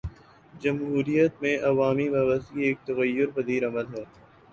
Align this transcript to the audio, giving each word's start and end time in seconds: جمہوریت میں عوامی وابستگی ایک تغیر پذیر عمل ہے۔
جمہوریت 0.53 1.33
میں 1.41 1.57
عوامی 1.63 2.07
وابستگی 2.09 2.63
ایک 2.63 2.77
تغیر 2.87 3.27
پذیر 3.35 3.67
عمل 3.67 3.85
ہے۔ 3.93 4.03